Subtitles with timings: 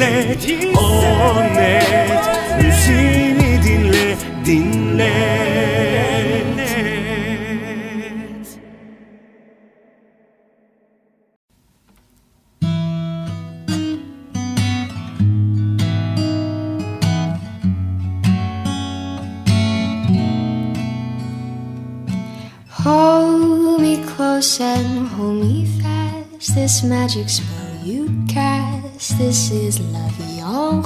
[0.00, 0.48] hisset,
[2.62, 5.40] Müziğini dinle, dinle
[22.68, 26.54] Hold me close and hold me fast.
[26.54, 28.69] This magic spell you cast.
[29.00, 30.82] This is la vie en.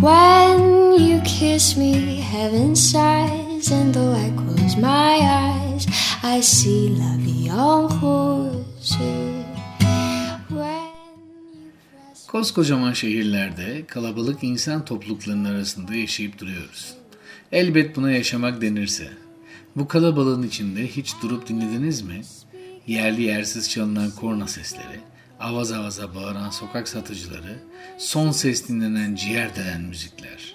[0.00, 0.60] When
[1.00, 5.86] you kiss me, heaven sighs, and though I close my eyes,
[6.22, 8.64] I see la vie en.
[12.28, 16.94] Koskocaman şehirlerde kalabalık insan topluluklarının arasında yaşayıp duruyoruz.
[17.52, 19.08] Elbet buna yaşamak denirse.
[19.76, 22.22] Bu kalabalığın içinde hiç durup dinlediniz mi?
[22.86, 25.00] Yerli yersiz çalınan korna sesleri,
[25.40, 27.58] avaz avaza bağıran sokak satıcıları,
[27.98, 30.54] son ses dinlenen ciğer delen müzikler.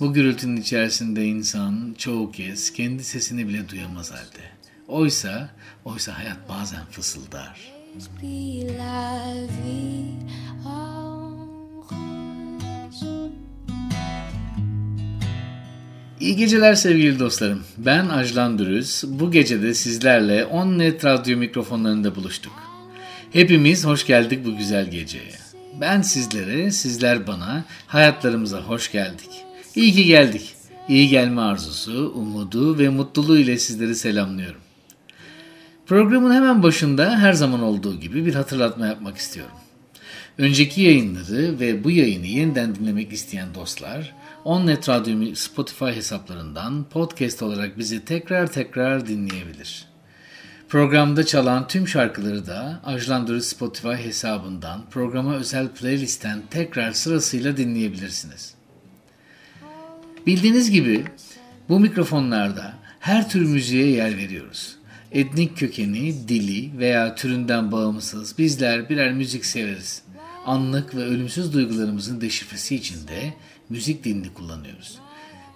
[0.00, 4.50] Bu gürültünün içerisinde insan çoğu kez kendi sesini bile duyamaz halde.
[4.88, 5.50] Oysa,
[5.84, 7.72] oysa hayat bazen fısıldar.
[16.20, 17.62] İyi geceler sevgili dostlarım.
[17.78, 19.04] Ben Ajlan Dürüz.
[19.06, 22.69] Bu gece de sizlerle Onnet Radyo mikrofonlarında buluştuk.
[23.32, 25.32] Hepimiz hoş geldik bu güzel geceye.
[25.80, 29.30] Ben sizlere, sizler bana, hayatlarımıza hoş geldik.
[29.74, 30.54] İyi ki geldik.
[30.88, 34.60] İyi gelme arzusu, umudu ve mutluluğu ile sizleri selamlıyorum.
[35.86, 39.56] Programın hemen başında her zaman olduğu gibi bir hatırlatma yapmak istiyorum.
[40.38, 44.14] Önceki yayınları ve bu yayını yeniden dinlemek isteyen dostlar,
[44.44, 49.89] Onnet Radyo Spotify hesaplarından podcast olarak bizi tekrar tekrar dinleyebilir.
[50.70, 58.54] Programda çalan tüm şarkıları da Ajlandırı Spotify hesabından programa özel playlistten tekrar sırasıyla dinleyebilirsiniz.
[60.26, 61.04] Bildiğiniz gibi
[61.68, 64.76] bu mikrofonlarda her tür müziğe yer veriyoruz.
[65.12, 70.02] Etnik kökeni, dili veya türünden bağımsız bizler birer müzik severiz.
[70.46, 73.34] Anlık ve ölümsüz duygularımızın deşifresi için de
[73.68, 74.98] müzik dilini kullanıyoruz.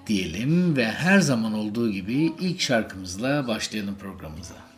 [0.07, 4.74] Diyelim ve her zaman olduğu gibi ilk şarkımızla başlayalım programımıza.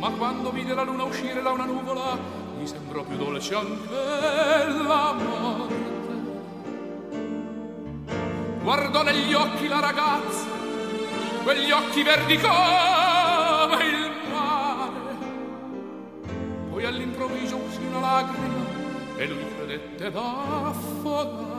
[0.00, 2.18] Ma quando vide la luna uscire da una nuvola,
[2.58, 3.94] gli sembrò più dolce anche
[4.86, 5.74] la morte.
[8.62, 10.46] Guardò negli occhi la ragazza,
[11.42, 15.16] quegli occhi verdi come il mare.
[16.70, 18.64] Poi all'improvviso uscì una lacrima
[19.16, 21.49] e lui credette d'affogare.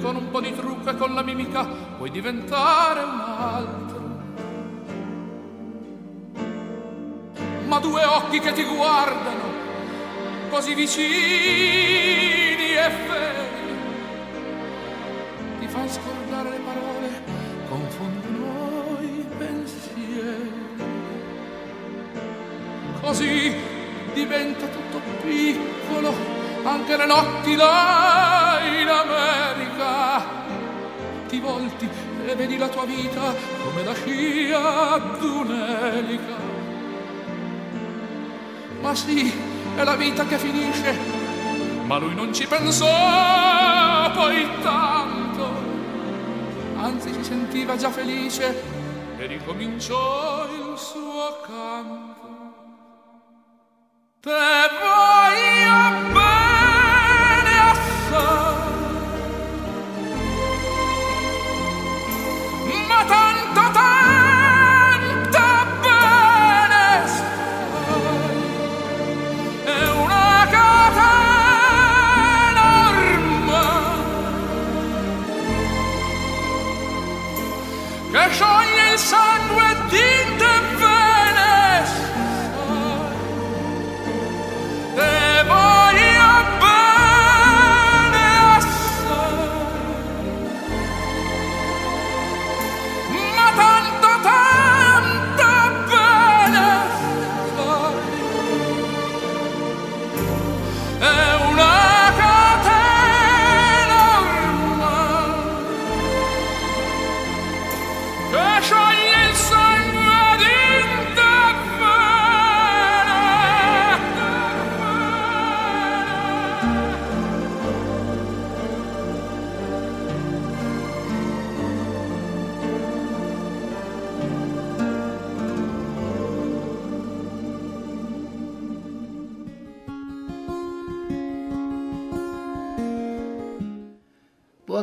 [0.00, 1.64] Con un po' di trucco e con la mimica
[1.96, 3.96] puoi diventare un altro.
[7.66, 9.52] Ma due occhi che ti guardano,
[10.50, 11.04] così vicini
[12.74, 13.46] e feri,
[15.60, 17.22] ti fanno scordare le parole,
[17.68, 20.58] confondono i pensieri
[23.08, 23.54] così
[24.12, 26.37] diventa tutto piccolo,
[26.68, 30.24] anche le notti là in America.
[31.26, 31.88] Ti volti
[32.26, 36.36] e vedi la tua vita come la scia d'un'elica.
[38.80, 39.32] Ma sì,
[39.76, 40.96] è la vita che finisce,
[41.84, 45.66] ma lui non ci pensò poi tanto.
[46.76, 48.62] Anzi si sentiva già felice
[49.18, 52.16] e ricominciò il suo canto.
[54.20, 54.30] Te
[54.80, 56.27] voglio bene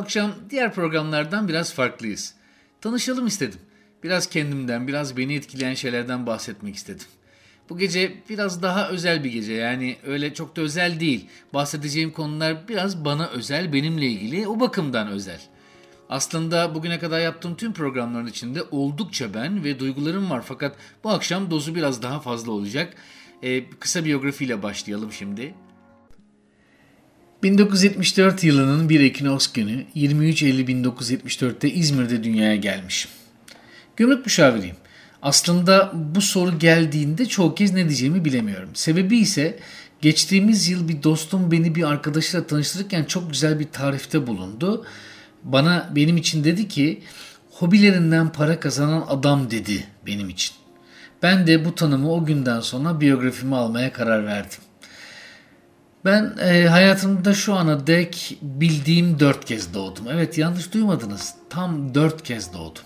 [0.06, 2.34] akşam diğer programlardan biraz farklıyız.
[2.80, 3.60] Tanışalım istedim.
[4.02, 7.06] Biraz kendimden, biraz beni etkileyen şeylerden bahsetmek istedim.
[7.70, 9.52] Bu gece biraz daha özel bir gece.
[9.52, 11.26] Yani öyle çok da özel değil.
[11.54, 14.48] Bahsedeceğim konular biraz bana özel, benimle ilgili.
[14.48, 15.40] O bakımdan özel.
[16.08, 20.42] Aslında bugüne kadar yaptığım tüm programların içinde oldukça ben ve duygularım var.
[20.42, 22.94] Fakat bu akşam dozu biraz daha fazla olacak.
[23.42, 25.54] Ee, kısa biyografiyle başlayalım şimdi.
[27.42, 33.08] 1974 yılının 1 Ekinoks günü 23 Eylül 1974'te İzmir'de dünyaya gelmiş.
[33.96, 34.76] Gümrük müşaviriyim.
[35.22, 38.70] Aslında bu soru geldiğinde çoğu kez ne diyeceğimi bilemiyorum.
[38.74, 39.58] Sebebi ise
[40.00, 44.84] geçtiğimiz yıl bir dostum beni bir arkadaşıyla tanıştırırken çok güzel bir tarifte bulundu.
[45.44, 47.02] Bana benim için dedi ki
[47.50, 50.56] hobilerinden para kazanan adam dedi benim için.
[51.22, 54.60] Ben de bu tanımı o günden sonra biyografimi almaya karar verdim.
[56.06, 60.04] Ben e, hayatımda şu ana dek bildiğim dört kez doğdum.
[60.12, 61.34] Evet yanlış duymadınız.
[61.50, 62.82] Tam dört kez doğdum.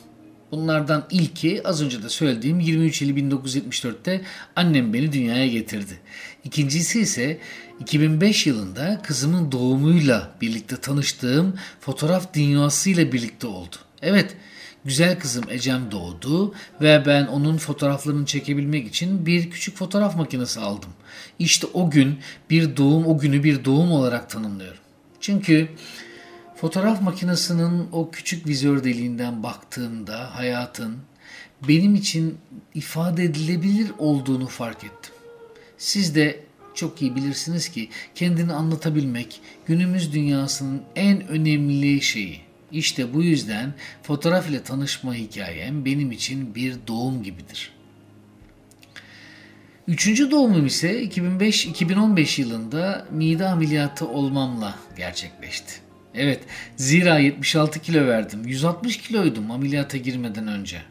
[0.50, 4.20] Bunlardan ilki az önce de söylediğim 23 Eylül 1974'te
[4.56, 6.00] annem beni dünyaya getirdi.
[6.44, 7.38] İkincisi ise
[7.80, 13.76] 2005 yılında kızımın doğumuyla birlikte tanıştığım fotoğraf dünyasıyla birlikte oldu.
[14.02, 14.36] Evet,
[14.84, 20.90] güzel kızım Ecem doğdu ve ben onun fotoğraflarını çekebilmek için bir küçük fotoğraf makinesi aldım.
[21.38, 22.18] İşte o gün
[22.50, 24.80] bir doğum, o günü bir doğum olarak tanımlıyorum.
[25.20, 25.68] Çünkü
[26.56, 30.96] fotoğraf makinesinin o küçük vizör deliğinden baktığımda hayatın
[31.68, 32.38] benim için
[32.74, 35.14] ifade edilebilir olduğunu fark ettim.
[35.78, 36.44] Siz de
[36.74, 42.49] çok iyi bilirsiniz ki kendini anlatabilmek günümüz dünyasının en önemli şeyi.
[42.72, 47.72] İşte bu yüzden fotoğraf ile tanışma hikayem benim için bir doğum gibidir.
[49.88, 55.72] Üçüncü doğumum ise 2005-2015 yılında mide ameliyatı olmamla gerçekleşti.
[56.14, 56.40] Evet,
[56.76, 58.42] zira 76 kilo verdim.
[58.46, 60.82] 160 kiloydum ameliyata girmeden önce.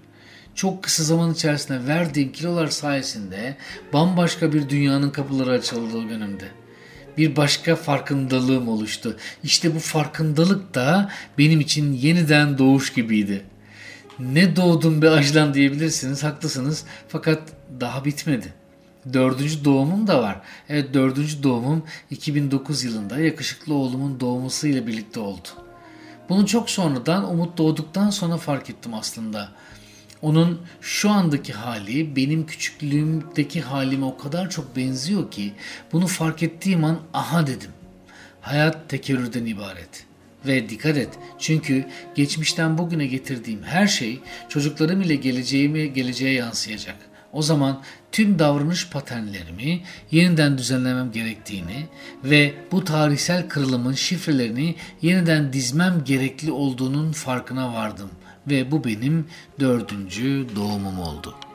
[0.55, 3.57] Çok kısa zaman içerisinde verdiğim kilolar sayesinde
[3.93, 6.45] bambaşka bir dünyanın kapıları açıldı o.
[7.19, 9.17] Bir başka farkındalığım oluştu.
[9.43, 13.45] İşte bu farkındalık da benim için yeniden doğuş gibiydi.
[14.19, 16.85] Ne doğdum be Ajlan diyebilirsiniz, haklısınız.
[17.07, 17.41] Fakat
[17.79, 18.53] daha bitmedi.
[19.13, 20.41] Dördüncü doğumum da var.
[20.69, 25.47] Evet dördüncü doğumum 2009 yılında yakışıklı oğlumun doğmasıyla birlikte oldu.
[26.29, 29.49] Bunu çok sonradan Umut doğduktan sonra fark ettim aslında.
[30.21, 35.53] Onun şu andaki hali benim küçüklüğümdeki halime o kadar çok benziyor ki
[35.91, 37.71] bunu fark ettiğim an aha dedim.
[38.41, 40.05] Hayat tekerrürden ibaret.
[40.47, 41.09] Ve dikkat et
[41.39, 41.85] çünkü
[42.15, 46.95] geçmişten bugüne getirdiğim her şey çocuklarım ile geleceğime geleceğe yansıyacak.
[47.33, 51.85] O zaman tüm davranış paternlerimi yeniden düzenlemem gerektiğini
[52.23, 58.09] ve bu tarihsel kırılımın şifrelerini yeniden dizmem gerekli olduğunun farkına vardım
[58.49, 59.27] ve bu benim
[59.59, 61.49] dördüncü doğumum oldu.''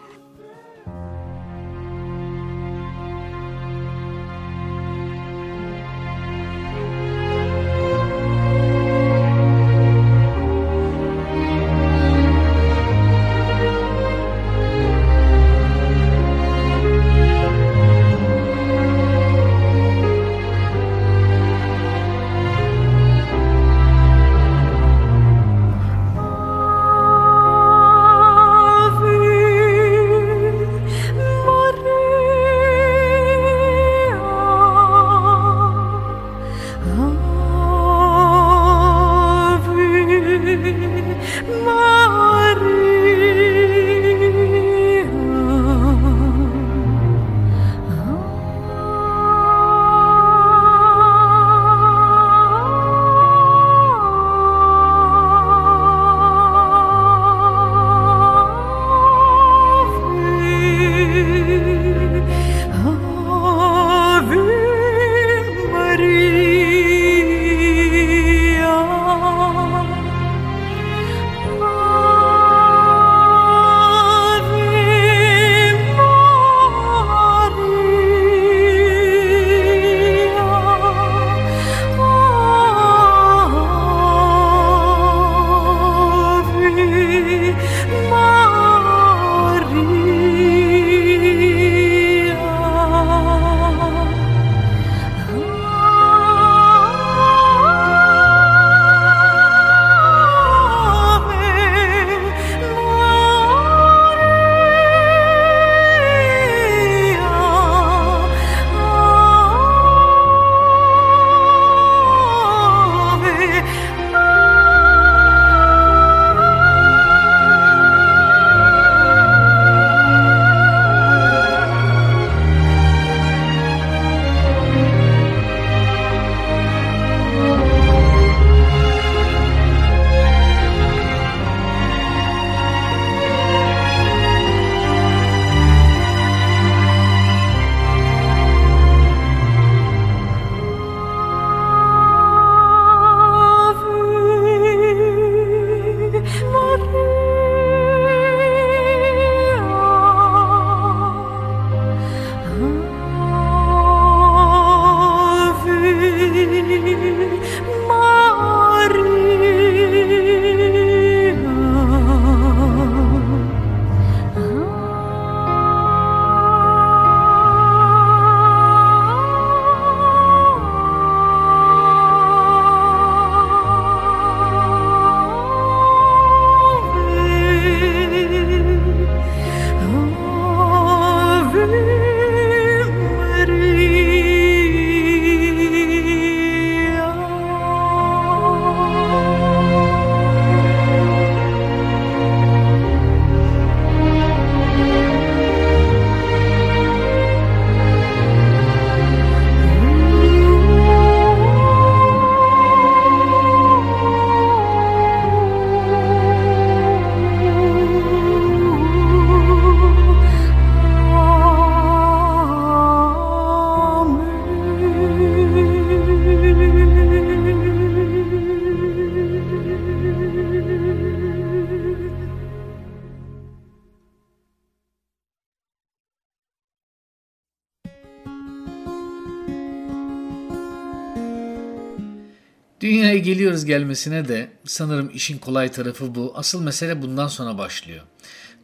[233.65, 236.33] Gelmesine de sanırım işin kolay tarafı bu.
[236.37, 238.03] Asıl mesele bundan sonra başlıyor.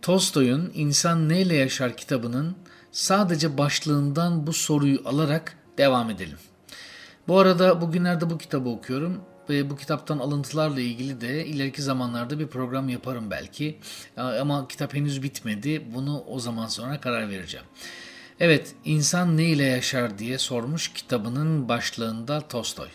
[0.03, 2.57] Tolstoy'un İnsan Neyle Yaşar kitabının
[2.93, 6.39] sadece başlığından bu soruyu alarak devam edelim.
[7.29, 12.47] Bu arada bugünlerde bu kitabı okuyorum ve bu kitaptan alıntılarla ilgili de ileriki zamanlarda bir
[12.47, 13.79] program yaparım belki.
[14.17, 15.95] Ama kitap henüz bitmedi.
[15.95, 17.67] Bunu o zaman sonra karar vereceğim.
[18.41, 22.89] Evet, insan ne ile yaşar diye sormuş kitabının başlığında Tolstoy.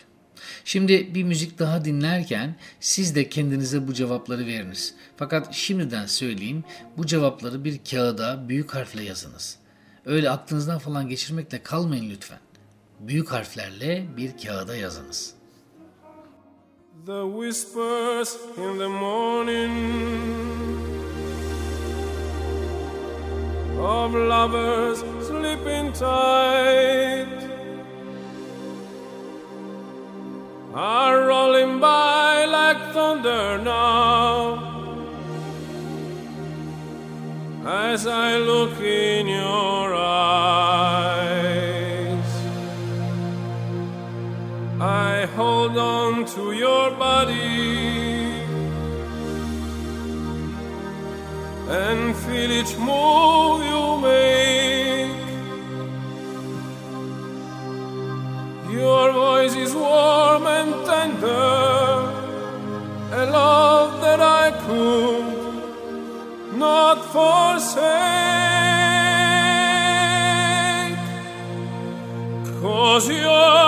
[0.68, 4.96] Şimdi bir müzik daha dinlerken siz de kendinize bu cevapları veriniz.
[5.18, 6.64] Fakat şimdiden söyleyeyim
[6.98, 9.58] bu cevapları bir kağıda büyük harfle yazınız.
[10.06, 12.40] Öyle aklınızdan falan geçirmekle kalmayın lütfen.
[13.00, 15.34] Büyük harflerle bir kağıda yazınız.
[17.06, 19.72] The whispers in the morning
[23.80, 27.55] of lovers sleeping tight
[30.76, 34.62] are rolling by like thunder now.
[37.66, 41.16] As I look in your eyes,
[44.82, 48.36] I hold on to your body
[51.70, 53.65] and feel it move
[63.36, 65.26] love that I could
[66.64, 67.86] not forsake.
[72.62, 73.65] Cause you're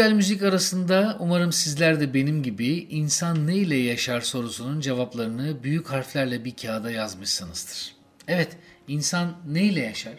[0.00, 5.90] güzel müzik arasında umarım sizler de benim gibi insan ne ile yaşar sorusunun cevaplarını büyük
[5.90, 7.94] harflerle bir kağıda yazmışsınızdır.
[8.28, 8.56] Evet,
[8.88, 10.14] insan ne ile yaşar?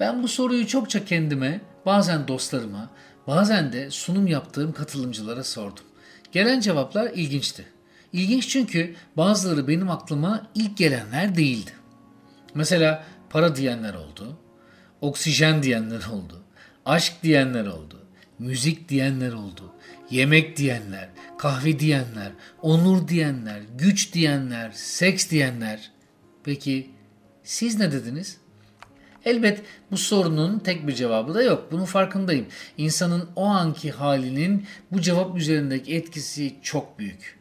[0.00, 2.90] Ben bu soruyu çokça kendime, bazen dostlarıma,
[3.26, 5.84] bazen de sunum yaptığım katılımcılara sordum.
[6.32, 7.64] Gelen cevaplar ilginçti.
[8.12, 11.70] İlginç çünkü bazıları benim aklıma ilk gelenler değildi.
[12.54, 14.38] Mesela para diyenler oldu,
[15.00, 16.42] oksijen diyenler oldu,
[16.84, 17.91] aşk diyenler oldu,
[18.38, 19.72] müzik diyenler oldu,
[20.10, 25.90] yemek diyenler, kahve diyenler, onur diyenler, güç diyenler, seks diyenler.
[26.44, 26.90] Peki
[27.44, 28.42] siz ne dediniz?
[29.24, 31.68] Elbet bu sorunun tek bir cevabı da yok.
[31.72, 32.46] Bunun farkındayım.
[32.76, 37.38] İnsanın o anki halinin bu cevap üzerindeki etkisi çok büyük.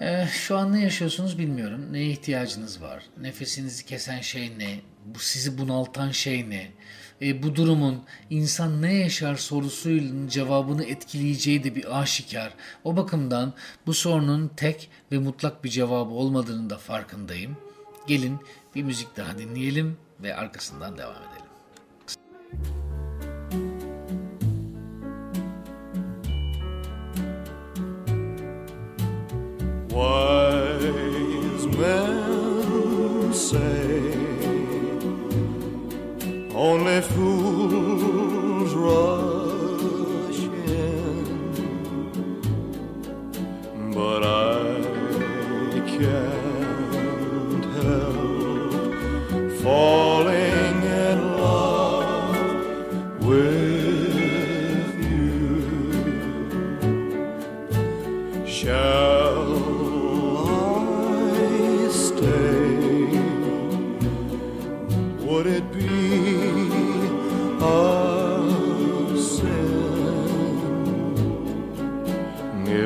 [0.00, 1.92] Ee, şu an ne yaşıyorsunuz bilmiyorum.
[1.92, 3.04] Neye ihtiyacınız var?
[3.20, 4.80] Nefesinizi kesen şey ne?
[5.04, 6.70] Bu sizi bunaltan şey ne?
[7.22, 12.52] E, bu durumun insan ne yaşar sorusunun cevabını etkileyeceği de bir aşikar.
[12.84, 13.52] O bakımdan
[13.86, 17.56] bu sorunun tek ve mutlak bir cevabı olmadığını da farkındayım.
[18.06, 18.38] Gelin
[18.74, 21.50] bir müzik daha dinleyelim ve arkasından devam edelim.
[29.88, 33.89] Wise men say
[36.60, 41.54] only fools rush in,
[43.94, 44.76] but I
[45.96, 50.09] can't help falling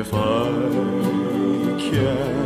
[0.05, 2.44] if I can't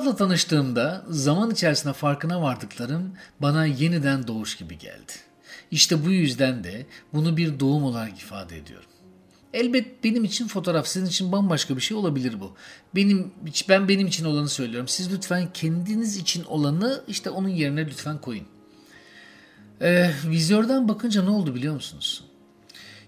[0.00, 5.12] Fotoğrafla tanıştığımda zaman içerisinde farkına vardıklarım bana yeniden doğuş gibi geldi.
[5.70, 8.88] İşte bu yüzden de bunu bir doğum olarak ifade ediyorum.
[9.54, 12.54] Elbet benim için fotoğraf sizin için bambaşka bir şey olabilir bu.
[12.94, 13.32] Benim
[13.68, 14.88] ben benim için olanı söylüyorum.
[14.88, 18.46] Siz lütfen kendiniz için olanı işte onun yerine lütfen koyun.
[19.82, 22.24] Ee, vizörden bakınca ne oldu biliyor musunuz?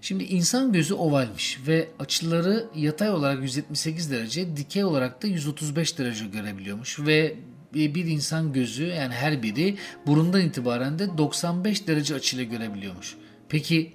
[0.03, 6.25] Şimdi insan gözü ovalmiş ve açıları yatay olarak 178 derece, dikey olarak da 135 derece
[6.25, 7.35] görebiliyormuş ve
[7.73, 13.15] bir insan gözü yani her biri burundan itibaren de 95 derece açıyla görebiliyormuş.
[13.49, 13.93] Peki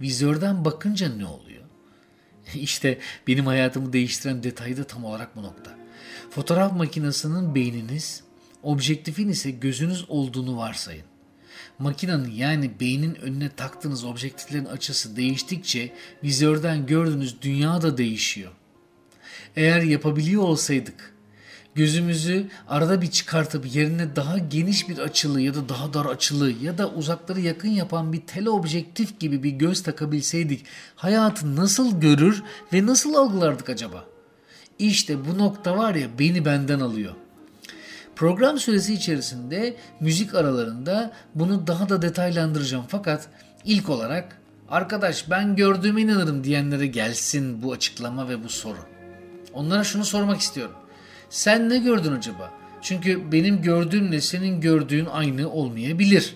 [0.00, 1.64] vizörden bakınca ne oluyor?
[2.54, 5.78] İşte benim hayatımı değiştiren detayı da tam olarak bu nokta.
[6.30, 8.22] Fotoğraf makinesinin beyniniz,
[8.62, 11.09] objektifin ise gözünüz olduğunu varsayın.
[11.80, 15.92] Makinenin yani beynin önüne taktığınız objektiflerin açısı değiştikçe
[16.24, 18.52] vizörden gördüğünüz dünya da değişiyor.
[19.56, 21.14] Eğer yapabiliyor olsaydık
[21.74, 26.78] gözümüzü arada bir çıkartıp yerine daha geniş bir açılı ya da daha dar açılı ya
[26.78, 30.64] da uzakları yakın yapan bir teleobjektif gibi bir göz takabilseydik
[30.96, 34.04] hayatı nasıl görür ve nasıl algılardık acaba?
[34.78, 37.14] İşte bu nokta var ya beni benden alıyor.
[38.20, 43.28] Program süresi içerisinde müzik aralarında bunu daha da detaylandıracağım fakat
[43.64, 48.78] ilk olarak arkadaş ben gördüğüme inanırım diyenlere gelsin bu açıklama ve bu soru.
[49.52, 50.74] Onlara şunu sormak istiyorum.
[51.30, 52.50] Sen ne gördün acaba?
[52.82, 56.34] Çünkü benim gördüğümle senin gördüğün aynı olmayabilir.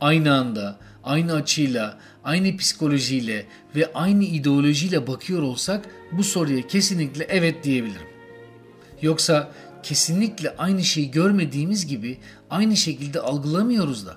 [0.00, 7.64] Aynı anda, aynı açıyla, aynı psikolojiyle ve aynı ideolojiyle bakıyor olsak bu soruya kesinlikle evet
[7.64, 8.06] diyebilirim.
[9.02, 9.50] Yoksa
[9.86, 12.18] kesinlikle aynı şeyi görmediğimiz gibi
[12.50, 14.16] aynı şekilde algılamıyoruz da.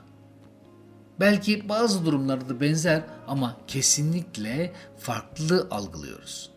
[1.20, 6.50] Belki bazı durumlarda da benzer ama kesinlikle farklı algılıyoruz.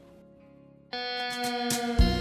[0.93, 2.12] No,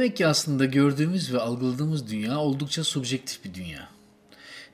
[0.00, 3.88] Demek ki aslında gördüğümüz ve algıladığımız dünya oldukça subjektif bir dünya.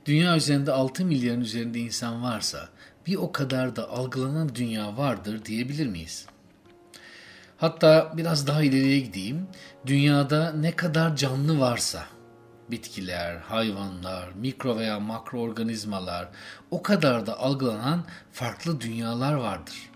[0.05, 2.69] Dünya üzerinde 6 milyarın üzerinde insan varsa
[3.07, 6.25] bir o kadar da algılanan dünya vardır diyebilir miyiz?
[7.57, 9.47] Hatta biraz daha ileriye gideyim.
[9.85, 12.05] Dünyada ne kadar canlı varsa
[12.71, 16.29] bitkiler, hayvanlar, mikro veya makro organizmalar
[16.71, 19.89] o kadar da algılanan farklı dünyalar vardır.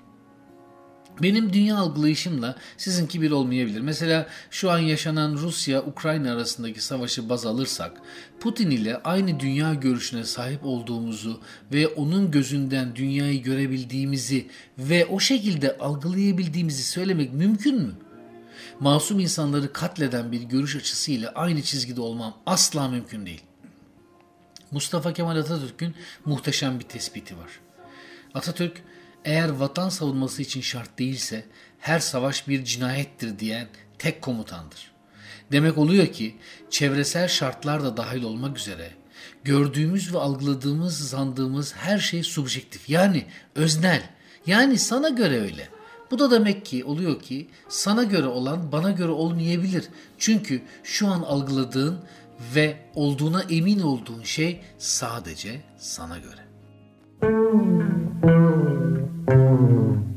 [1.22, 3.82] Benim dünya algılayışımla sizinki bir olmayabilir.
[3.82, 8.02] Mesela şu an yaşanan Rusya-Ukrayna arasındaki savaşı baz alırsak,
[8.40, 11.42] Putin ile aynı dünya görüşüne sahip olduğumuzu
[11.74, 17.94] ve onun gözünden dünyayı görebildiğimizi ve o şekilde algılayabildiğimizi söylemek mümkün mü?
[18.80, 23.42] Masum insanları katleden bir görüş açısıyla aynı çizgide olmam asla mümkün değil.
[24.72, 27.60] Mustafa Kemal Atatürk'ün muhteşem bir tespiti var.
[28.34, 28.84] Atatürk
[29.26, 31.46] eğer vatan savunması için şart değilse
[31.80, 33.68] her savaş bir cinayettir diyen
[34.00, 34.92] tek komutandır.
[35.52, 36.36] Demek oluyor ki
[36.70, 38.92] çevresel şartlar da dahil olmak üzere
[39.44, 44.10] gördüğümüz ve algıladığımız, sandığımız her şey subjektif yani öznel.
[44.46, 45.70] Yani sana göre öyle.
[46.12, 49.86] Bu da demek ki oluyor ki sana göre olan bana göre olmayabilir.
[50.18, 52.00] Çünkü şu an algıladığın
[52.56, 56.41] ve olduğuna emin olduğun şey sadece sana göre.
[57.22, 60.11] Boom, boom, boom.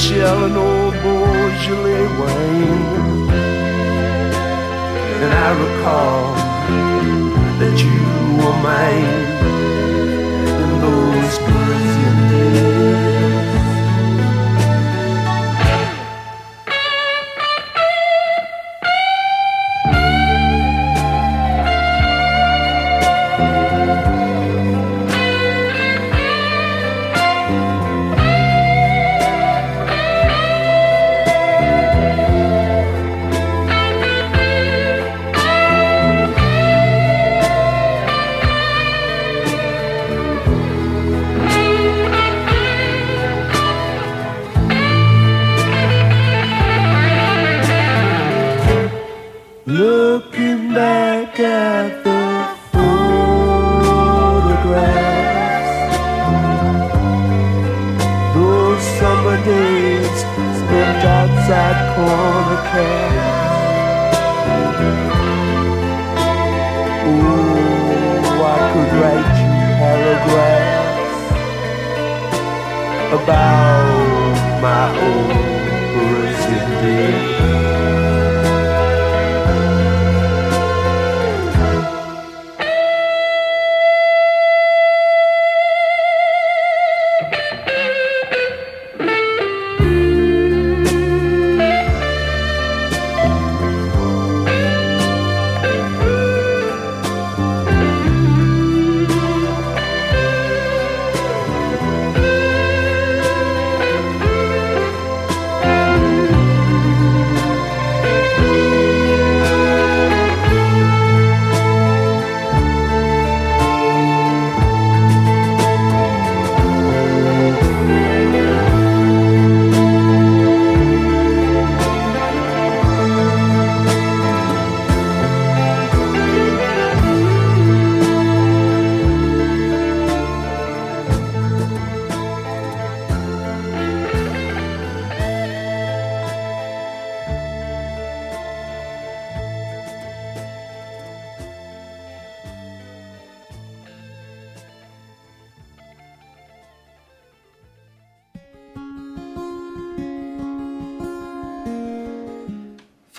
[0.00, 3.30] shall no old Beaujolais wine.
[5.22, 6.19] And I recall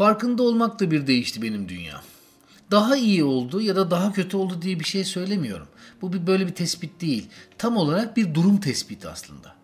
[0.01, 2.01] Farkında olmakla bir değişti benim dünya.
[2.71, 5.67] Daha iyi oldu ya da daha kötü oldu diye bir şey söylemiyorum.
[6.01, 7.27] Bu bir böyle bir tespit değil.
[7.57, 9.55] Tam olarak bir durum tespiti aslında.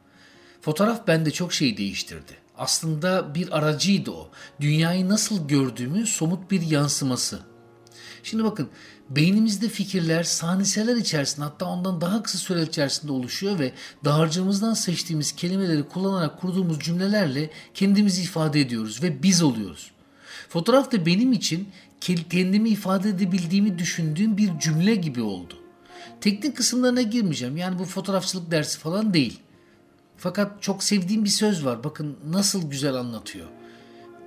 [0.62, 2.38] Fotoğraf bende çok şey değiştirdi.
[2.58, 4.30] Aslında bir aracıydı o.
[4.60, 7.40] Dünyayı nasıl gördüğümü somut bir yansıması.
[8.24, 8.70] Şimdi bakın
[9.10, 13.72] beynimizde fikirler saniseler içerisinde hatta ondan daha kısa süre içerisinde oluşuyor ve
[14.06, 19.97] dağarcığımızdan seçtiğimiz kelimeleri kullanarak kurduğumuz cümlelerle kendimizi ifade ediyoruz ve biz oluyoruz.
[20.50, 21.70] Fotoğraf da benim için
[22.30, 25.54] kendimi ifade edebildiğimi düşündüğüm bir cümle gibi oldu.
[26.22, 27.58] Teknik kısımlarına girmeyeceğim.
[27.58, 29.40] Yani bu fotoğrafçılık dersi falan değil.
[30.18, 31.84] Fakat çok sevdiğim bir söz var.
[31.84, 33.48] Bakın nasıl güzel anlatıyor.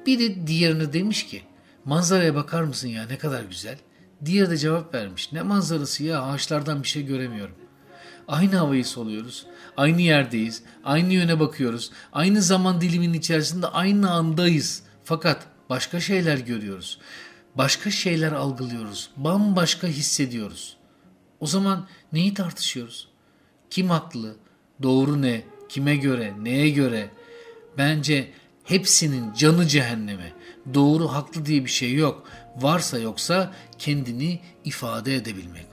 [0.07, 1.43] Biri diğerine demiş ki
[1.85, 3.79] manzaraya bakar mısın ya ne kadar güzel.
[4.25, 5.33] Diğeri de cevap vermiş.
[5.33, 7.55] Ne manzarası ya ağaçlardan bir şey göremiyorum.
[8.29, 9.47] Aynı havayı soluyoruz.
[9.77, 10.63] Aynı yerdeyiz.
[10.85, 11.91] Aynı yöne bakıyoruz.
[12.13, 14.83] Aynı zaman diliminin içerisinde aynı andayız.
[15.05, 16.99] Fakat başka şeyler görüyoruz.
[17.55, 19.11] Başka şeyler algılıyoruz.
[19.17, 20.77] Bambaşka hissediyoruz.
[21.41, 23.09] O zaman neyi tartışıyoruz?
[23.71, 24.37] Kim haklı?
[24.83, 25.43] Doğru ne?
[25.69, 26.35] Kime göre?
[26.43, 27.11] Neye göre?
[27.79, 28.31] Bence
[28.65, 30.33] hepsinin canı cehenneme.
[30.75, 32.29] Doğru haklı diye bir şey yok.
[32.57, 35.70] Varsa yoksa kendini ifade edebilmek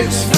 [0.00, 0.37] It's.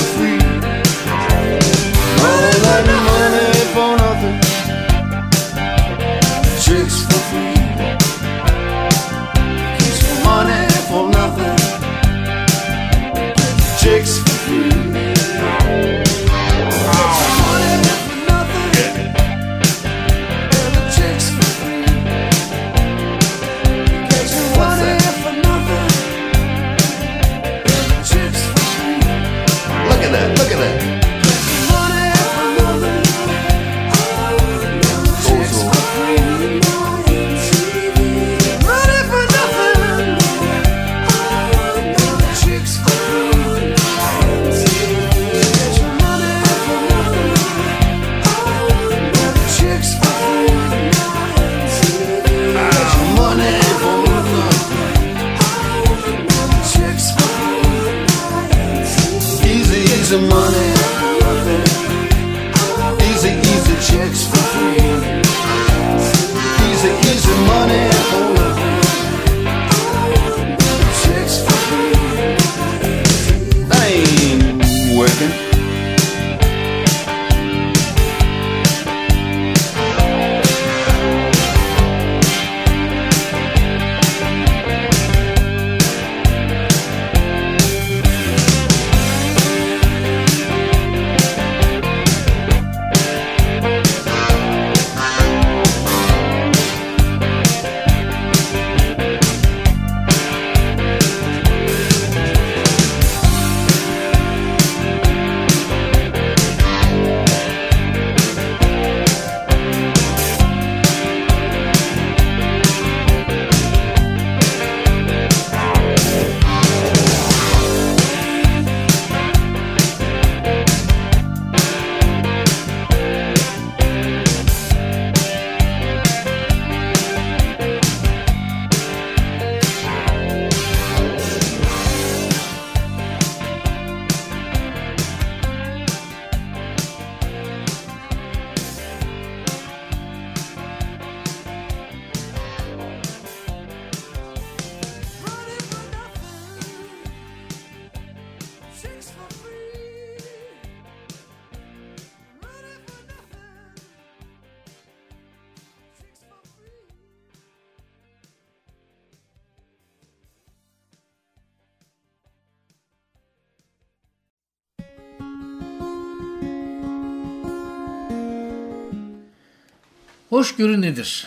[170.30, 171.26] Hoşgörü nedir?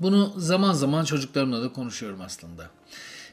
[0.00, 2.70] Bunu zaman zaman çocuklarımla da konuşuyorum aslında.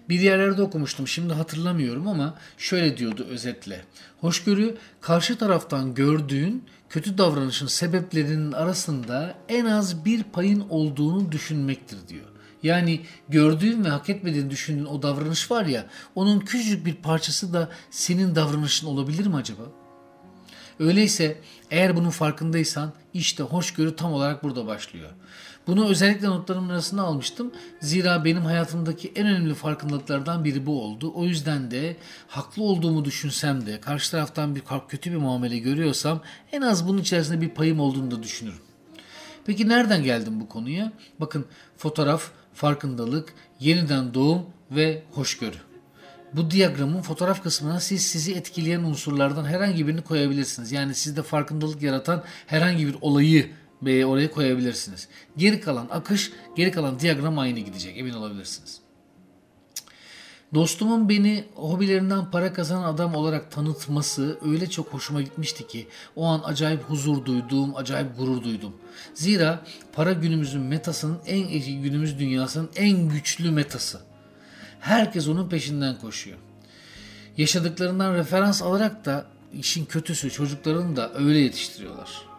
[0.09, 3.85] Bir yerlerde okumuştum şimdi hatırlamıyorum ama şöyle diyordu özetle.
[4.21, 12.27] Hoşgörü karşı taraftan gördüğün kötü davranışın sebeplerinin arasında en az bir payın olduğunu düşünmektir diyor.
[12.63, 15.85] Yani gördüğün ve hak etmediğini düşündüğün o davranış var ya
[16.15, 19.63] onun küçücük bir parçası da senin davranışın olabilir mi acaba?
[20.79, 21.37] Öyleyse
[21.71, 25.09] eğer bunun farkındaysan işte hoşgörü tam olarak burada başlıyor.
[25.67, 27.51] Bunu özellikle notlarımın arasına almıştım.
[27.79, 31.11] Zira benim hayatımdaki en önemli farkındalıklardan biri bu oldu.
[31.15, 31.97] O yüzden de
[32.27, 37.41] haklı olduğumu düşünsem de karşı taraftan bir kötü bir muamele görüyorsam en az bunun içerisinde
[37.41, 38.59] bir payım olduğunu da düşünürüm.
[39.45, 40.91] Peki nereden geldim bu konuya?
[41.19, 41.45] Bakın
[41.77, 45.68] fotoğraf, farkındalık, yeniden doğum ve hoşgörü.
[46.33, 50.71] Bu diyagramın fotoğraf kısmına siz sizi etkileyen unsurlardan herhangi birini koyabilirsiniz.
[50.71, 53.51] Yani sizde farkındalık yaratan herhangi bir olayı
[53.85, 55.07] oraya koyabilirsiniz.
[55.37, 58.79] Geri kalan akış, geri kalan diyagram aynı gidecek emin olabilirsiniz.
[60.53, 66.41] Dostumun beni hobilerinden para kazanan adam olarak tanıtması öyle çok hoşuma gitmişti ki o an
[66.45, 68.73] acayip huzur duyduğum, acayip gurur duydum.
[69.13, 74.08] Zira para günümüzün metasının en günümüz dünyasının en güçlü metası.
[74.79, 76.37] Herkes onun peşinden koşuyor.
[77.37, 82.29] Yaşadıklarından referans alarak da işin kötüsü çocuklarını da öyle yetiştiriyorlar.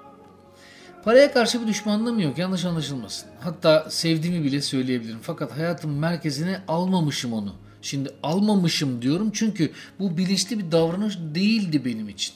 [1.04, 3.28] Paraya karşı bir düşmanlığım yok yanlış anlaşılmasın.
[3.40, 5.18] Hatta sevdiğimi bile söyleyebilirim.
[5.22, 7.54] Fakat hayatın merkezine almamışım onu.
[7.82, 12.34] Şimdi almamışım diyorum çünkü bu bilinçli bir davranış değildi benim için.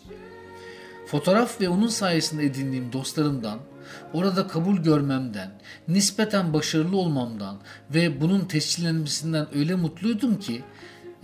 [1.07, 3.59] Fotoğraf ve onun sayesinde edindiğim dostlarımdan,
[4.13, 5.51] orada kabul görmemden,
[5.89, 7.59] nispeten başarılı olmamdan
[7.91, 10.63] ve bunun tescillenmesinden öyle mutluydum ki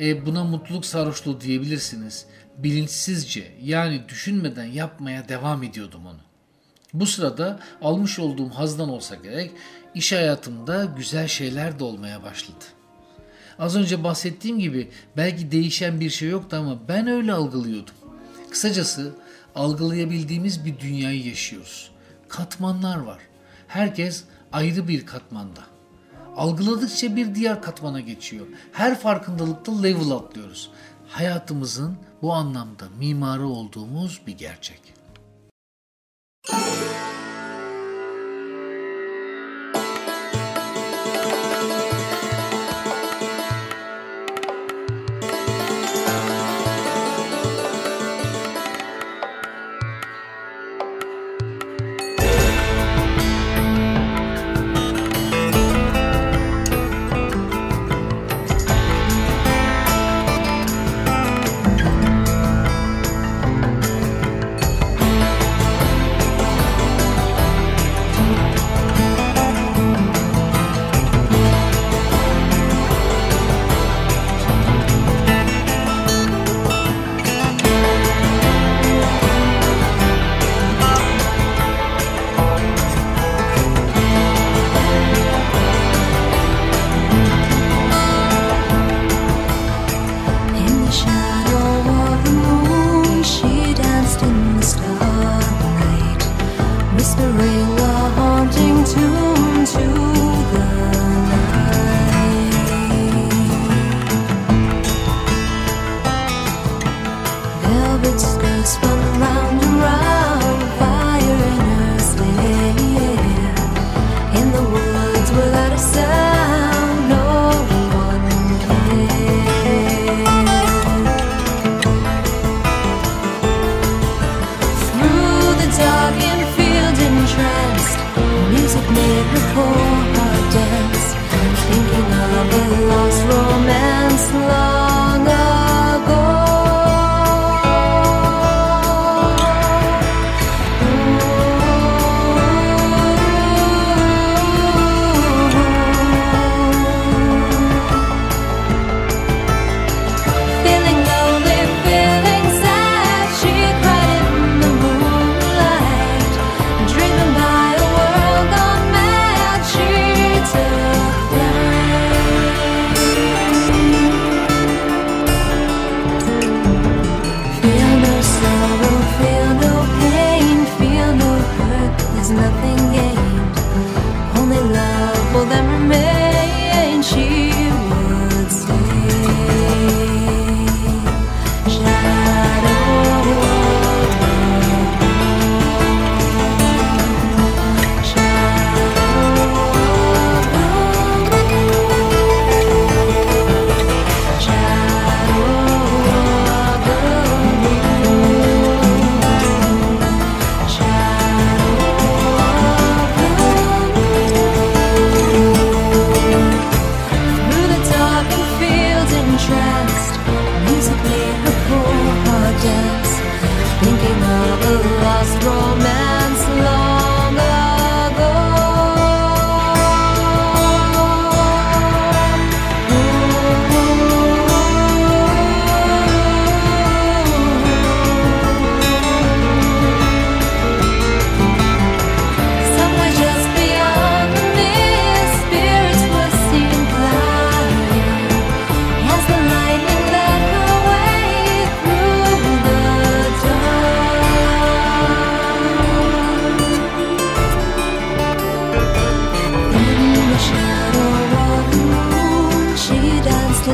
[0.01, 2.27] e, buna mutluluk sarhoşluğu diyebilirsiniz.
[2.59, 6.21] Bilinçsizce yani düşünmeden yapmaya devam ediyordum onu.
[6.95, 9.51] Bu sırada almış olduğum hazdan olsa gerek
[9.95, 12.65] iş hayatımda güzel şeyler de olmaya başladı.
[13.59, 17.95] Az önce bahsettiğim gibi belki değişen bir şey yoktu ama ben öyle algılıyordum.
[18.51, 19.13] Kısacası
[19.55, 21.91] algılayabildiğimiz bir dünyayı yaşıyoruz.
[22.31, 23.19] Katmanlar var.
[23.69, 25.61] Herkes ayrı bir katmanda.
[26.37, 28.47] Algıladıkça bir diğer katmana geçiyor.
[28.73, 30.71] Her farkındalıkta level atlıyoruz.
[31.09, 34.95] Hayatımızın bu anlamda mimarı olduğumuz bir gerçek.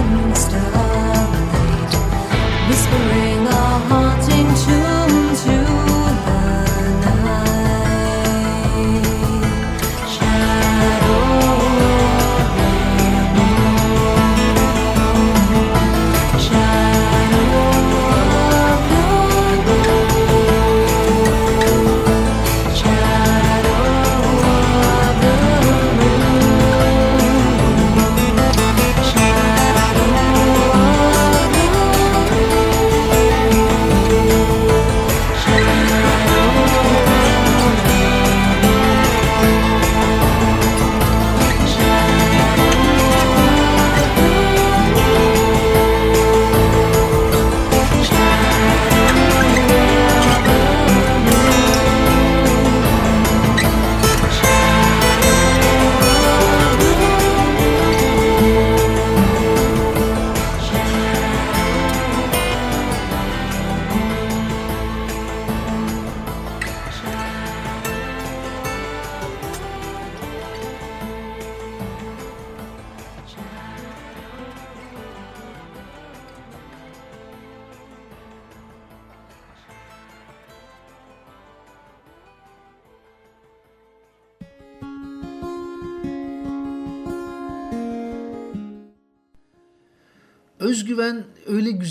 [0.03, 1.30] can stop
[2.68, 3.55] whispering.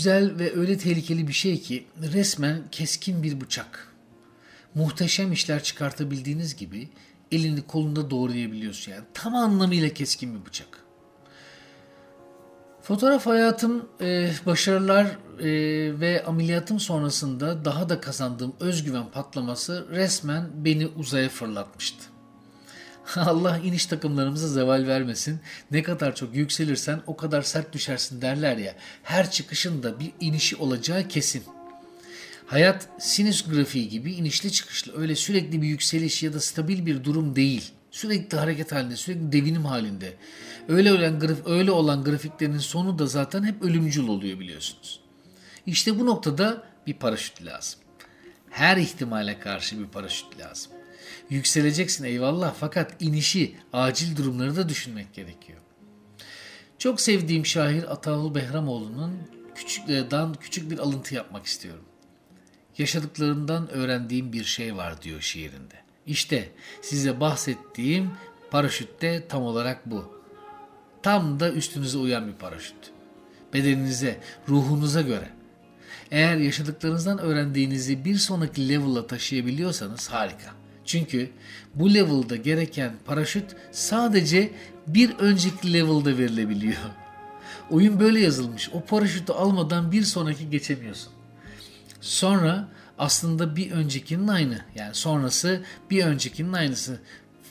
[0.06, 3.94] Güzel ve öyle tehlikeli bir şey ki resmen keskin bir bıçak.
[4.74, 6.88] Muhteşem işler çıkartabildiğiniz gibi
[7.32, 9.04] elini kolunda doğrayabiliyorsun yani.
[9.14, 10.68] Tam anlamıyla keskin bir bıçak.
[12.82, 15.06] Fotoğraf hayatım, e, başarılar
[15.38, 15.48] e,
[16.00, 22.15] ve ameliyatım sonrasında daha da kazandığım özgüven patlaması resmen beni uzaya fırlatmıştı.
[23.16, 25.40] Allah iniş takımlarımıza zeval vermesin.
[25.70, 28.74] Ne kadar çok yükselirsen o kadar sert düşersin derler ya.
[29.02, 31.44] Her çıkışında bir inişi olacağı kesin.
[32.46, 35.00] Hayat sinüs grafiği gibi inişli çıkışlı.
[35.00, 37.70] Öyle sürekli bir yükseliş ya da stabil bir durum değil.
[37.90, 40.14] Sürekli hareket halinde, sürekli devinim halinde.
[40.68, 45.00] Öyle olan, graf, öyle olan grafiklerin sonu da zaten hep ölümcül oluyor biliyorsunuz.
[45.66, 47.80] İşte bu noktada bir paraşüt lazım.
[48.50, 50.72] Her ihtimale karşı bir paraşüt lazım.
[51.30, 55.58] Yükseleceksin eyvallah fakat inişi, acil durumları da düşünmek gerekiyor.
[56.78, 59.18] Çok sevdiğim şair Ataul Behramoğlu'nun
[59.54, 61.84] küçüklerden küçük bir alıntı yapmak istiyorum.
[62.78, 65.74] Yaşadıklarımdan öğrendiğim bir şey var diyor şiirinde.
[66.06, 66.52] İşte
[66.82, 68.10] size bahsettiğim
[68.50, 70.22] paraşüt de tam olarak bu.
[71.02, 72.92] Tam da üstünüze uyan bir paraşüt.
[73.52, 75.28] Bedeninize, ruhunuza göre.
[76.10, 80.55] Eğer yaşadıklarınızdan öğrendiğinizi bir sonraki level'a taşıyabiliyorsanız harika.
[80.86, 81.30] Çünkü
[81.74, 84.50] bu level'da gereken paraşüt sadece
[84.86, 86.76] bir önceki level'da verilebiliyor.
[87.70, 88.70] Oyun böyle yazılmış.
[88.72, 91.12] O paraşütü almadan bir sonraki geçemiyorsun.
[92.00, 92.68] Sonra
[92.98, 94.58] aslında bir öncekinin aynı.
[94.74, 97.00] Yani sonrası bir öncekinin aynısı.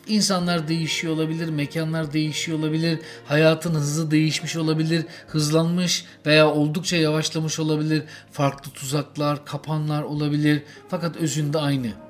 [0.08, 8.04] İnsanlar değişiyor olabilir, mekanlar değişiyor olabilir, hayatın hızı değişmiş olabilir, hızlanmış veya oldukça yavaşlamış olabilir,
[8.32, 12.05] farklı tuzaklar, kapanlar olabilir fakat özünde aynı.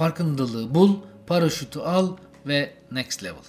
[0.00, 0.96] Farkındalığı bul,
[1.26, 2.08] paraşütü al
[2.46, 3.42] ve next level.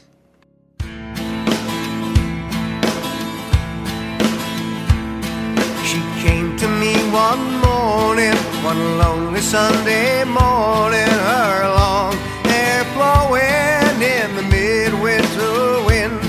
[5.85, 8.35] She came to me one morning,
[8.65, 16.21] one lonely Sunday morning, her long hair flowing in the midwinter wind.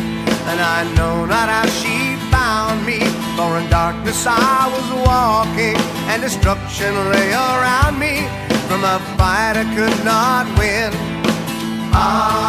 [0.49, 2.99] And I know not how she found me,
[3.37, 5.77] for in darkness I was walking,
[6.11, 10.93] and destruction lay around me from a fight I could not win.
[11.93, 12.49] Ah,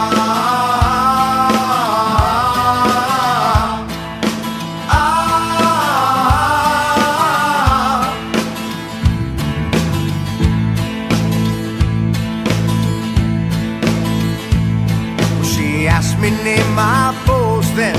[15.43, 17.97] She asked me name my foes then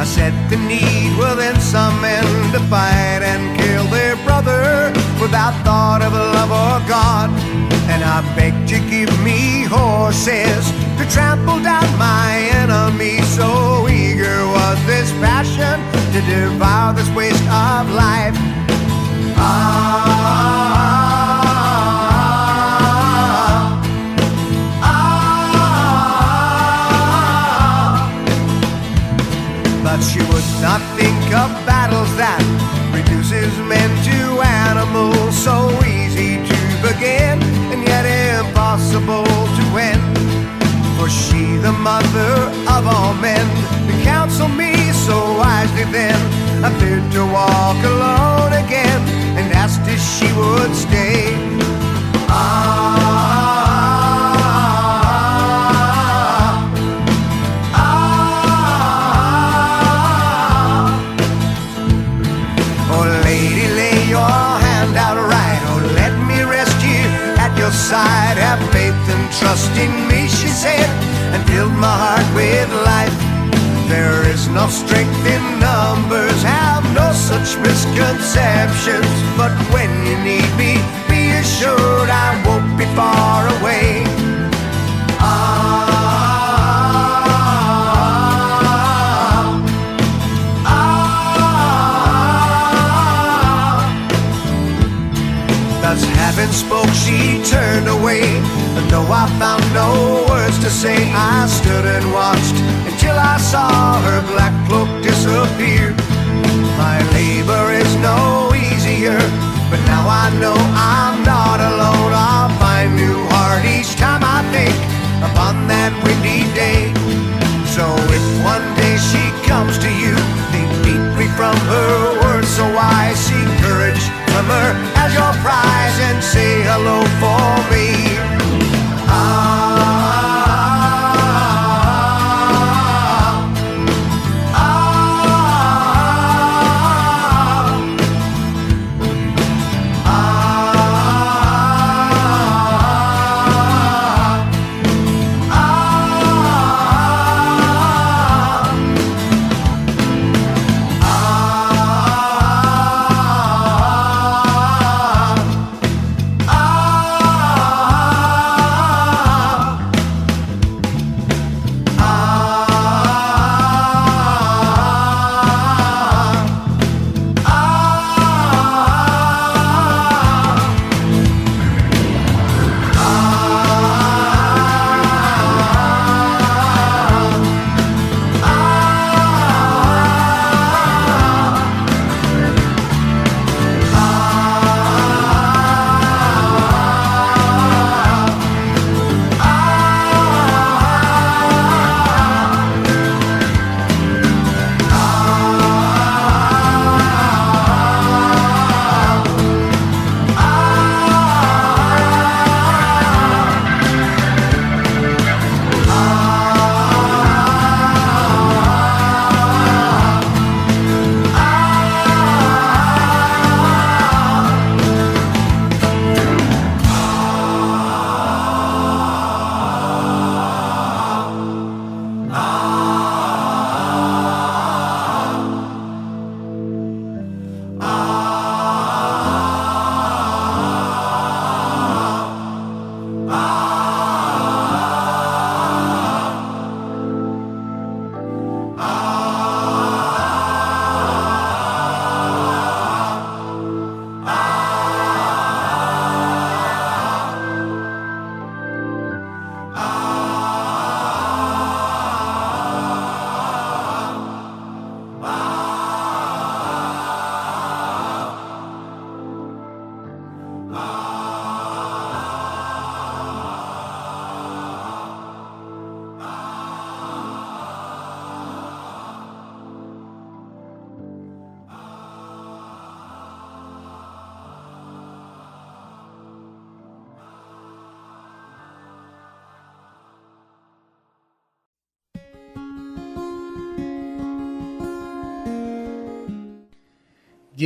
[0.00, 6.02] I said the need within some men to fight and kill their brother Without thought
[6.02, 10.64] of love or God And I begged to give me horses
[10.98, 15.76] To trample down my enemies So eager was this passion
[16.12, 18.55] To devour this waste of life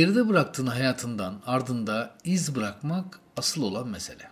[0.01, 4.31] Geride bıraktığın hayatından ardında iz bırakmak asıl olan mesele.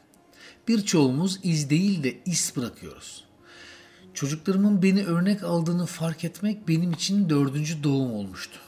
[0.67, 3.25] Birçoğumuz iz değil de is bırakıyoruz.
[4.13, 8.59] Çocuklarımın beni örnek aldığını fark etmek benim için dördüncü doğum olmuştu.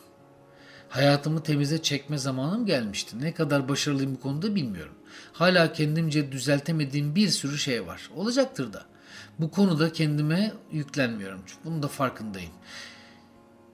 [0.89, 3.21] Hayatımı temize çekme zamanım gelmişti.
[3.21, 4.95] Ne kadar başarılıyım bu konuda bilmiyorum.
[5.33, 8.09] Hala kendimce düzeltemediğim bir sürü şey var.
[8.15, 8.85] Olacaktır da.
[9.39, 11.41] Bu konuda kendime yüklenmiyorum.
[11.65, 12.51] Bunun da farkındayım.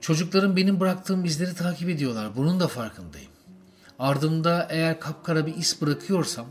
[0.08, 2.36] Çocuklarım benim bıraktığım izleri takip ediyorlar.
[2.36, 3.32] Bunun da farkındayım.
[4.00, 6.48] Ardımda eğer kapkara bir iz bırakıyorsam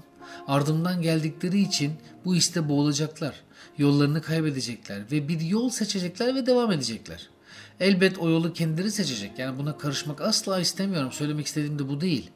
[0.47, 1.93] ardımdan geldikleri için
[2.25, 3.35] bu iste boğulacaklar.
[3.79, 7.29] Yollarını kaybedecekler ve bir yol seçecekler ve devam edecekler.
[7.81, 9.39] Elbet o yolu kendileri seçecek.
[9.39, 11.13] Yani buna karışmak asla istemiyorum.
[11.13, 12.31] Söylemek istediğim de bu değil.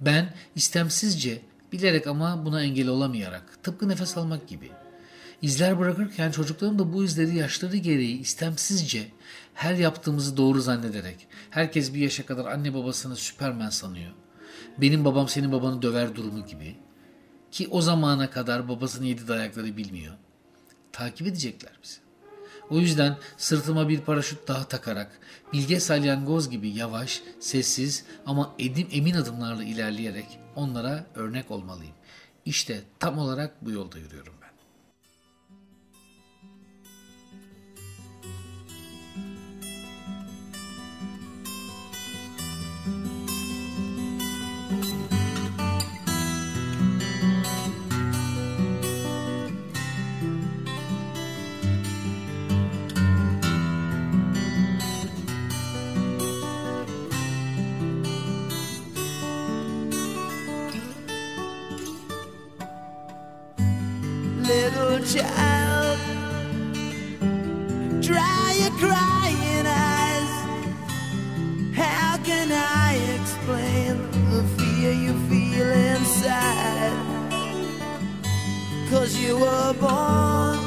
[0.00, 4.70] Ben istemsizce, bilerek ama buna engel olamayarak, tıpkı nefes almak gibi.
[5.42, 9.08] İzler bırakırken çocuklarım da bu izleri yaşları gereği istemsizce
[9.56, 14.12] her yaptığımızı doğru zannederek, herkes bir yaşa kadar anne babasını süpermen sanıyor.
[14.78, 16.76] Benim babam senin babanı döver durumu gibi.
[17.50, 20.14] Ki o zamana kadar babasının yedi dayakları bilmiyor.
[20.92, 21.96] Takip edecekler bizi.
[22.70, 25.20] O yüzden sırtıma bir paraşüt daha takarak
[25.52, 31.94] bilge salyangoz gibi yavaş, sessiz ama edim emin adımlarla ilerleyerek onlara örnek olmalıyım.
[32.44, 34.35] İşte tam olarak bu yolda yürüyorum
[65.06, 65.98] child.
[68.02, 70.32] Dry your crying eyes.
[71.72, 76.96] How can I explain the fear you feel inside?
[78.90, 80.58] Cause you were born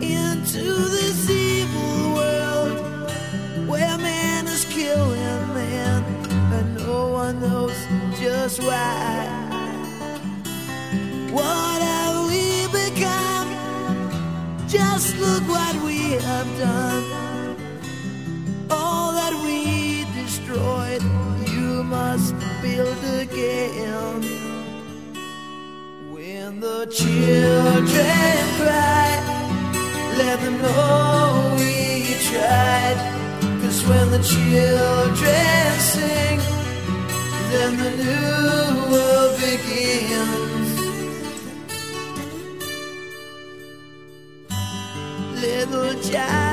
[0.00, 0.64] into
[0.96, 3.10] this evil world
[3.68, 6.02] where man is killing man
[6.54, 7.76] and no one knows
[8.18, 9.46] just why.
[14.96, 17.04] Just look what we have done.
[18.70, 21.02] All that we destroyed,
[21.52, 24.22] you must build again.
[26.10, 29.10] When the children cry,
[30.16, 32.96] let them know we tried.
[33.60, 36.38] Cause when the children sing,
[37.50, 40.45] then the new world begins.
[46.10, 46.45] Child.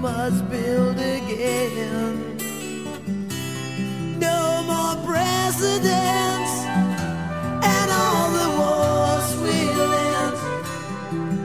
[0.00, 2.36] Must build again.
[4.20, 6.52] No more presidents
[7.66, 10.36] and all the wars we'll end.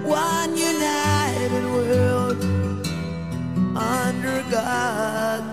[0.05, 2.43] One united world
[3.75, 5.43] under God.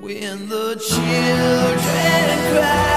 [0.00, 2.94] When the children cry,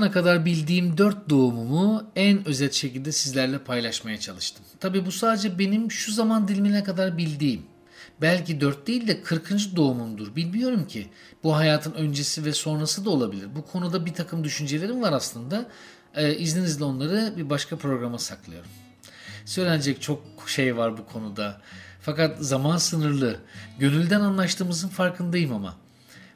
[0.00, 4.64] kadar bildiğim dört doğumumu en özet şekilde sizlerle paylaşmaya çalıştım.
[4.80, 7.62] Tabi bu sadece benim şu zaman dilimine kadar bildiğim.
[8.20, 9.76] Belki dört değil de 40.
[9.76, 10.36] doğumumdur.
[10.36, 11.08] Bilmiyorum ki.
[11.42, 13.48] Bu hayatın öncesi ve sonrası da olabilir.
[13.56, 15.68] Bu konuda bir takım düşüncelerim var aslında.
[16.14, 18.70] Ee, izninizle onları bir başka programa saklıyorum.
[19.44, 21.60] Söylenecek çok şey var bu konuda.
[22.00, 23.36] Fakat zaman sınırlı.
[23.78, 25.76] Gönülden anlaştığımızın farkındayım ama.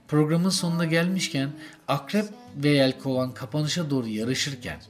[0.09, 1.51] Programın sonuna gelmişken
[1.89, 2.27] Akrep
[2.57, 4.81] ve Yelkovan kapanışa doğru yarışırken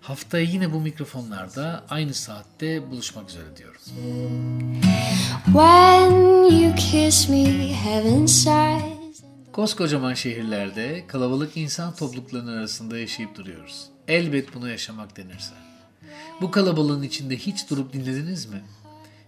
[0.00, 3.80] haftaya yine bu mikrofonlarda aynı saatte buluşmak üzere diyorum.
[5.44, 6.10] When
[6.60, 9.22] you kiss me, heaven sighs.
[9.52, 13.86] Koskocaman şehirlerde kalabalık insan topluluklarının arasında yaşayıp duruyoruz.
[14.08, 15.54] Elbet bunu yaşamak denirse.
[16.40, 18.62] Bu kalabalığın içinde hiç durup dinlediniz mi?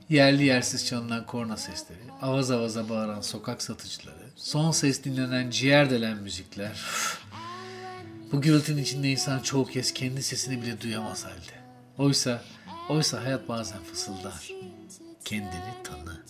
[0.08, 6.18] Yerli yersiz çalınan korna sesleri, avaz avaza bağıran sokak satıcıları, son ses dinlenen ciğer delen
[6.18, 6.80] müzikler.
[8.32, 11.62] Bu gürültünün içinde insan çoğu kez kendi sesini bile duyamaz halde.
[11.98, 12.42] Oysa,
[12.88, 14.50] oysa hayat bazen fısıldar.
[15.24, 16.22] Kendini tanı.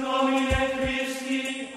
[0.00, 1.68] Nomine Christi,